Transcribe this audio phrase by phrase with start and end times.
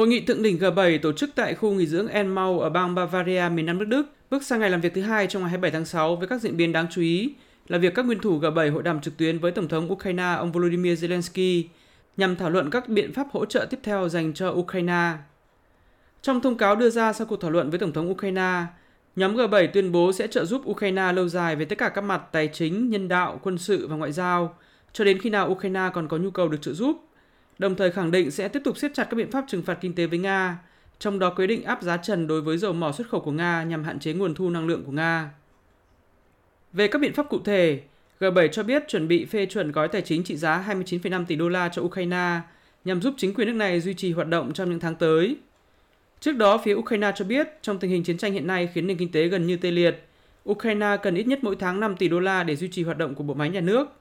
[0.00, 3.48] Hội nghị thượng đỉnh G7 tổ chức tại khu nghỉ dưỡng Enmau ở bang Bavaria
[3.54, 5.84] miền Nam nước Đức bước sang ngày làm việc thứ hai trong ngày 27 tháng
[5.84, 7.34] 6 với các diễn biến đáng chú ý
[7.68, 10.52] là việc các nguyên thủ G7 hội đàm trực tuyến với Tổng thống Ukraine ông
[10.52, 11.64] Volodymyr Zelensky
[12.16, 15.12] nhằm thảo luận các biện pháp hỗ trợ tiếp theo dành cho Ukraine.
[16.22, 18.62] Trong thông cáo đưa ra sau cuộc thảo luận với Tổng thống Ukraine,
[19.16, 22.22] nhóm G7 tuyên bố sẽ trợ giúp Ukraine lâu dài về tất cả các mặt
[22.32, 24.54] tài chính, nhân đạo, quân sự và ngoại giao,
[24.92, 27.09] cho đến khi nào Ukraine còn có nhu cầu được trợ giúp
[27.60, 29.94] đồng thời khẳng định sẽ tiếp tục siết chặt các biện pháp trừng phạt kinh
[29.94, 30.58] tế với Nga,
[30.98, 33.62] trong đó quyết định áp giá trần đối với dầu mỏ xuất khẩu của Nga
[33.62, 35.30] nhằm hạn chế nguồn thu năng lượng của Nga.
[36.72, 37.80] Về các biện pháp cụ thể,
[38.20, 41.48] G7 cho biết chuẩn bị phê chuẩn gói tài chính trị giá 29,5 tỷ đô
[41.48, 42.40] la cho Ukraine
[42.84, 45.36] nhằm giúp chính quyền nước này duy trì hoạt động trong những tháng tới.
[46.20, 48.96] Trước đó, phía Ukraine cho biết trong tình hình chiến tranh hiện nay khiến nền
[48.96, 50.04] kinh tế gần như tê liệt,
[50.50, 53.14] Ukraine cần ít nhất mỗi tháng 5 tỷ đô la để duy trì hoạt động
[53.14, 53.99] của bộ máy nhà nước.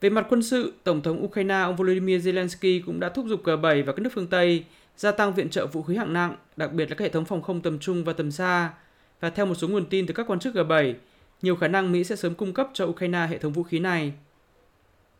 [0.00, 3.84] Về mặt quân sự, Tổng thống Ukraine ông Volodymyr Zelensky cũng đã thúc giục G7
[3.84, 4.64] và các nước phương Tây
[4.96, 7.42] gia tăng viện trợ vũ khí hạng nặng, đặc biệt là các hệ thống phòng
[7.42, 8.70] không tầm trung và tầm xa.
[9.20, 10.94] Và theo một số nguồn tin từ các quan chức G7,
[11.42, 14.12] nhiều khả năng Mỹ sẽ sớm cung cấp cho Ukraine hệ thống vũ khí này.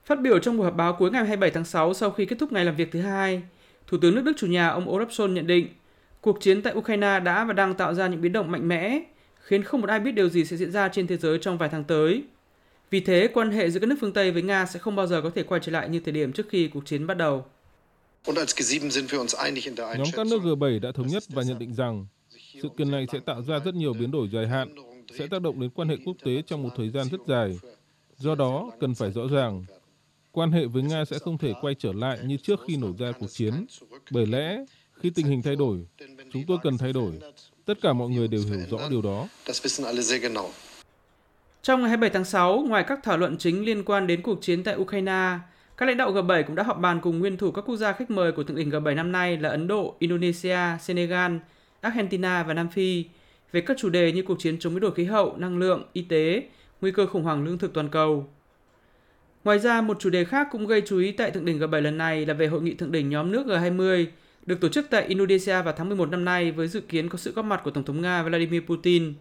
[0.04, 2.52] Phát biểu trong buổi họp báo cuối ngày 27 tháng 6 sau khi kết thúc
[2.52, 3.42] ngày làm việc thứ hai,
[3.86, 5.68] Thủ tướng nước Đức chủ nhà ông Olaf Scholz nhận định
[6.20, 9.00] cuộc chiến tại Ukraine đã và đang tạo ra những biến động mạnh mẽ,
[9.40, 11.68] khiến không một ai biết điều gì sẽ diễn ra trên thế giới trong vài
[11.68, 12.22] tháng tới.
[12.90, 15.20] Vì thế, quan hệ giữa các nước phương Tây với Nga sẽ không bao giờ
[15.20, 17.44] có thể quay trở lại như thời điểm trước khi cuộc chiến bắt đầu.
[18.26, 22.06] Nhóm các nước G7 đã thống nhất và nhận định rằng
[22.62, 24.74] sự kiện này sẽ tạo ra rất nhiều biến đổi dài hạn,
[25.18, 27.58] sẽ tác động đến quan hệ quốc tế trong một thời gian rất dài.
[28.16, 29.64] Do đó, cần phải rõ ràng,
[30.32, 33.12] quan hệ với Nga sẽ không thể quay trở lại như trước khi nổ ra
[33.20, 33.66] cuộc chiến.
[34.10, 34.64] Bởi lẽ,
[35.00, 35.86] khi tình hình thay đổi,
[36.32, 37.12] chúng tôi cần thay đổi.
[37.64, 39.28] Tất cả mọi người đều hiểu rõ điều đó.
[41.66, 44.64] Trong ngày 27 tháng 6, ngoài các thảo luận chính liên quan đến cuộc chiến
[44.64, 45.38] tại Ukraine,
[45.76, 48.10] các lãnh đạo G7 cũng đã họp bàn cùng nguyên thủ các quốc gia khách
[48.10, 51.36] mời của thượng đỉnh G7 năm nay là Ấn Độ, Indonesia, Senegal,
[51.80, 53.04] Argentina và Nam Phi
[53.52, 56.02] về các chủ đề như cuộc chiến chống biến đổi khí hậu, năng lượng, y
[56.02, 56.42] tế,
[56.80, 58.28] nguy cơ khủng hoảng lương thực toàn cầu.
[59.44, 61.98] Ngoài ra, một chủ đề khác cũng gây chú ý tại thượng đỉnh G7 lần
[61.98, 64.06] này là về hội nghị thượng đỉnh nhóm nước G20
[64.46, 67.32] được tổ chức tại Indonesia vào tháng 11 năm nay với dự kiến có sự
[67.32, 69.14] góp mặt của Tổng thống Nga Vladimir Putin.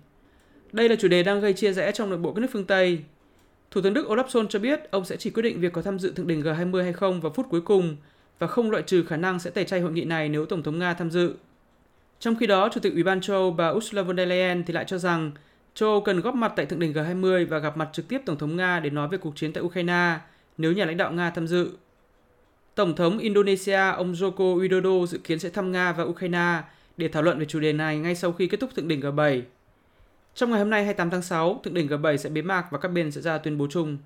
[0.76, 3.00] Đây là chủ đề đang gây chia rẽ trong nội bộ các nước phương Tây.
[3.72, 6.00] Thủ tướng Đức Olaf Scholz cho biết ông sẽ chỉ quyết định việc có tham
[6.00, 7.98] dự thượng đỉnh G20 hay không vào phút cuối cùng
[8.40, 10.80] và không loại trừ khả năng sẽ tẩy chay hội nghị này nếu Tổng thống
[10.80, 11.34] Nga tham dự.
[12.20, 14.74] Trong khi đó, Chủ tịch Ủy ban châu Âu bà Ursula von der Leyen thì
[14.74, 15.32] lại cho rằng
[15.76, 18.38] châu Âu cần góp mặt tại thượng đỉnh G20 và gặp mặt trực tiếp Tổng
[18.38, 20.20] thống Nga để nói về cuộc chiến tại Ukraine
[20.58, 21.72] nếu nhà lãnh đạo Nga tham dự.
[22.76, 26.62] Tổng thống Indonesia ông Joko Widodo dự kiến sẽ thăm Nga và Ukraine
[26.98, 29.42] để thảo luận về chủ đề này ngay sau khi kết thúc thượng đỉnh G7.
[30.36, 32.88] Trong ngày hôm nay 28 tháng 6, thượng đỉnh G7 sẽ bế mạc và các
[32.88, 33.98] bên sẽ ra tuyên bố chung.